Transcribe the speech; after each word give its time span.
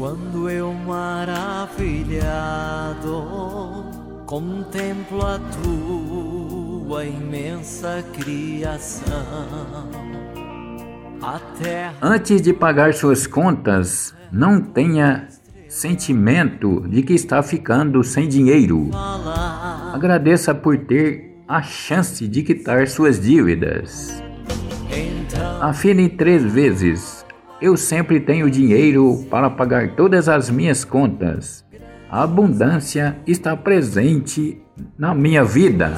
Quando 0.00 0.48
eu 0.48 0.72
maravilhado 0.72 2.16
contemplo 4.24 5.20
a 5.22 5.38
tua 5.62 7.04
imensa 7.04 8.02
criação. 8.14 9.12
Antes 12.00 12.40
de 12.40 12.54
pagar 12.54 12.94
suas 12.94 13.26
contas, 13.26 14.14
não 14.32 14.58
tenha 14.58 15.28
sentimento 15.68 16.80
de 16.88 17.02
que 17.02 17.12
está 17.12 17.42
ficando 17.42 18.02
sem 18.02 18.26
dinheiro. 18.26 18.88
Agradeça 19.92 20.54
por 20.54 20.78
ter 20.78 21.42
a 21.46 21.60
chance 21.60 22.26
de 22.26 22.42
quitar 22.42 22.88
suas 22.88 23.20
dívidas. 23.20 24.22
Afine 25.60 26.08
três 26.08 26.42
vezes. 26.42 27.19
Eu 27.60 27.76
sempre 27.76 28.18
tenho 28.18 28.50
dinheiro 28.50 29.26
para 29.30 29.50
pagar 29.50 29.94
todas 29.94 30.30
as 30.30 30.48
minhas 30.48 30.82
contas. 30.82 31.62
A 32.10 32.22
abundância 32.22 33.18
está 33.26 33.54
presente 33.54 34.60
na 34.98 35.14
minha 35.14 35.44
vida. 35.44 35.92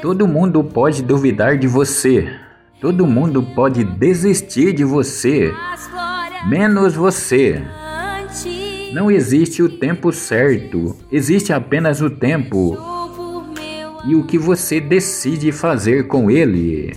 Todo 0.00 0.28
mundo 0.28 0.62
pode 0.62 1.02
duvidar 1.02 1.58
de 1.58 1.66
você. 1.66 2.28
Todo 2.80 3.04
mundo 3.06 3.42
pode 3.42 3.82
desistir 3.82 4.72
de 4.72 4.84
você, 4.84 5.52
menos 6.46 6.94
você. 6.94 7.60
Não 8.92 9.10
existe 9.10 9.60
o 9.62 9.68
tempo 9.68 10.12
certo, 10.12 10.96
existe 11.10 11.52
apenas 11.52 12.00
o 12.00 12.08
tempo 12.08 12.78
e 14.06 14.14
o 14.14 14.24
que 14.24 14.38
você 14.38 14.80
decide 14.80 15.50
fazer 15.50 16.06
com 16.06 16.30
ele. 16.30 16.94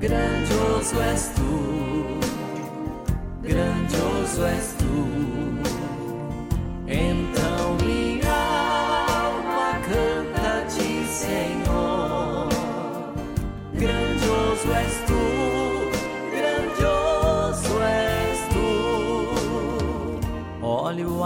Grandioso 0.00 1.00
és 1.00 1.32
tu, 1.34 2.18
grandioso 3.42 4.44
és 4.44 4.68
tu. 4.68 4.73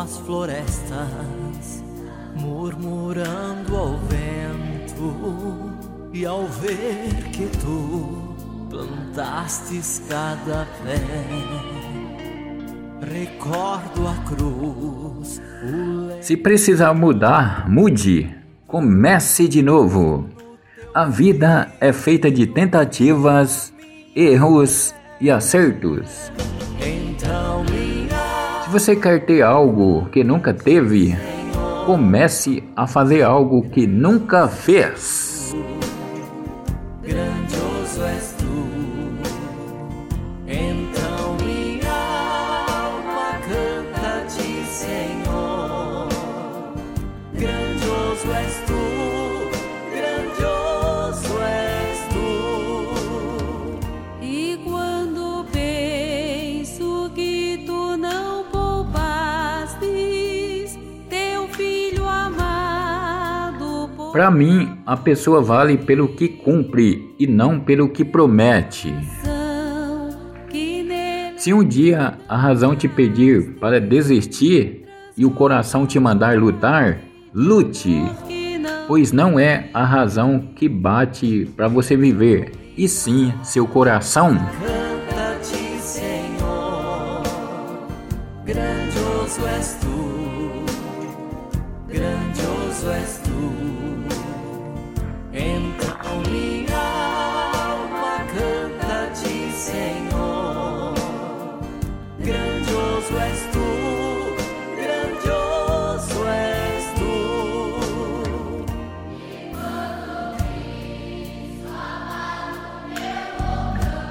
As 0.09 0.17
florestas 0.21 1.85
murmurando 2.35 3.77
ao 3.77 3.99
vento 3.99 5.71
e 6.15 6.25
ao 6.25 6.47
ver 6.47 7.13
que 7.31 7.47
tu 7.59 8.35
plantastes 8.71 10.03
cada 10.09 10.67
pé. 10.83 10.99
Recordo 13.07 14.09
a 14.09 14.15
cruz 14.25 15.43
se 16.23 16.37
precisar 16.39 16.95
mudar 16.95 17.69
mude. 17.69 18.35
Comece 18.67 19.47
de 19.49 19.63
novo. 19.63 20.27
A 20.95 21.05
vida 21.05 21.73
é 21.81 21.93
feita 21.93 22.31
de 22.31 22.47
tentativas 22.47 23.73
erros 24.15 24.95
e 25.21 25.31
acertos 25.31 26.31
se 28.69 28.73
você 28.73 28.95
quer 28.95 29.25
ter 29.25 29.41
algo 29.41 30.11
que 30.11 30.23
nunca 30.23 30.53
teve, 30.53 31.17
comece 31.87 32.63
a 32.77 32.87
fazer 32.87 33.23
algo 33.23 33.63
que 33.71 33.87
nunca 33.87 34.47
fez. 34.47 35.57
Para 64.19 64.33
mim, 64.33 64.77
a 64.85 64.97
pessoa 64.97 65.41
vale 65.41 65.79
pelo 65.79 66.09
que 66.09 66.27
cumpre 66.27 67.15
e 67.21 67.25
não 67.25 67.61
pelo 67.61 67.89
que 67.89 68.05
promete. 68.05 68.93
Se 71.37 71.53
um 71.55 71.63
dia 71.63 72.19
a 72.29 72.37
razão 72.37 72.75
te 72.75 72.89
pedir 72.89 73.55
para 73.61 73.81
desistir 73.81 74.87
e 75.17 75.25
o 75.25 75.31
coração 75.31 75.87
te 75.87 76.01
mandar 76.01 76.37
lutar, 76.37 76.99
lute, 77.33 78.03
pois 78.89 79.13
não 79.13 79.39
é 79.39 79.71
a 79.73 79.85
razão 79.85 80.49
que 80.57 80.69
bate 80.69 81.49
para 81.55 81.69
você 81.69 81.97
viver, 81.97 82.51
e 82.77 82.89
sim 82.89 83.33
seu 83.45 83.69
coração. 83.69 84.37
Grandioso 88.45 89.47
és 89.47 89.79
tu, 89.81 90.65
grandioso 91.87 92.91
és 92.91 93.21
tu. 93.23 93.38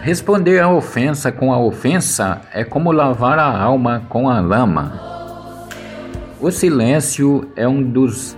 Responder 0.08 0.60
à 0.60 0.70
ofensa 0.70 1.34
com 1.34 1.52
a 1.52 1.60
ofensa 1.60 2.40
é 2.54 2.64
como 2.64 2.94
lavar 2.94 3.38
a 3.38 3.62
alma 3.62 4.06
com 4.08 4.30
a 4.30 4.40
lama. 4.40 5.68
O 6.40 6.50
silêncio 6.50 7.52
é 7.58 7.68
um 7.68 7.84
dos 7.84 8.38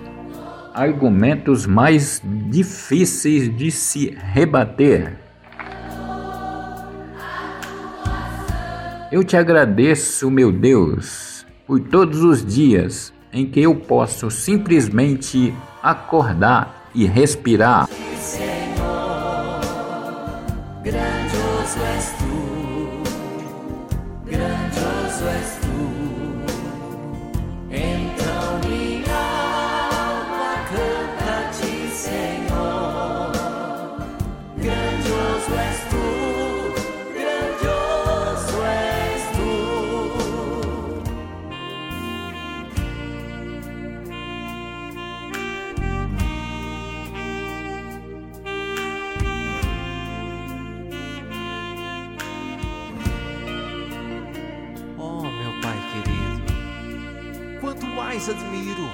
argumentos 0.74 1.66
mais 1.66 2.20
difíceis 2.50 3.56
de 3.56 3.70
se 3.70 4.18
rebater. 4.20 5.16
Eu 9.12 9.22
te 9.22 9.36
agradeço, 9.36 10.28
meu 10.28 10.50
Deus, 10.50 11.46
por 11.68 11.78
todos 11.78 12.24
os 12.24 12.44
dias 12.44 13.12
em 13.32 13.46
que 13.46 13.60
eu 13.60 13.76
posso 13.76 14.28
simplesmente 14.28 15.54
acordar 15.80 16.90
e 16.92 17.06
respirar. 17.06 17.88
through. 22.20 22.59
Mais 58.10 58.28
admiro 58.28 58.90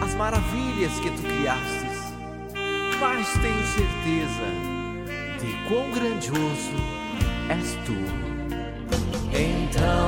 as 0.00 0.14
maravilhas 0.14 0.92
que 1.00 1.10
tu 1.10 1.22
criastes, 1.22 2.14
mais 3.00 3.28
tenho 3.42 3.66
certeza 3.66 4.46
de 5.40 5.52
quão 5.68 5.90
grandioso 5.90 6.70
és 7.48 7.76
tu. 7.84 7.98
Então 9.36 10.03